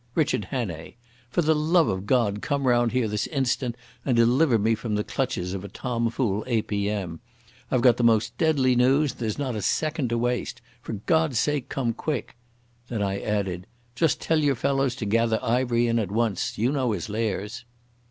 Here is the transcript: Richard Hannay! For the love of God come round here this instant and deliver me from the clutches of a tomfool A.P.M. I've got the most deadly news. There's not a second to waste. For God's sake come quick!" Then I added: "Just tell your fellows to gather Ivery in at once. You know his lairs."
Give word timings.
Richard 0.15 0.45
Hannay! 0.45 0.95
For 1.29 1.43
the 1.43 1.53
love 1.53 1.87
of 1.87 2.07
God 2.07 2.41
come 2.41 2.65
round 2.65 2.91
here 2.91 3.07
this 3.07 3.27
instant 3.27 3.75
and 4.03 4.17
deliver 4.17 4.57
me 4.57 4.73
from 4.73 4.95
the 4.95 5.03
clutches 5.03 5.53
of 5.53 5.63
a 5.63 5.67
tomfool 5.69 6.43
A.P.M. 6.47 7.19
I've 7.69 7.83
got 7.83 7.97
the 7.97 8.03
most 8.03 8.35
deadly 8.39 8.75
news. 8.75 9.13
There's 9.13 9.37
not 9.37 9.55
a 9.55 9.61
second 9.61 10.09
to 10.09 10.17
waste. 10.17 10.59
For 10.81 10.93
God's 10.93 11.37
sake 11.37 11.69
come 11.69 11.93
quick!" 11.93 12.35
Then 12.89 13.03
I 13.03 13.21
added: 13.21 13.67
"Just 13.93 14.19
tell 14.19 14.39
your 14.39 14.55
fellows 14.55 14.95
to 14.95 15.05
gather 15.05 15.37
Ivery 15.45 15.85
in 15.85 15.99
at 15.99 16.09
once. 16.11 16.57
You 16.57 16.71
know 16.71 16.93
his 16.93 17.07
lairs." 17.07 17.63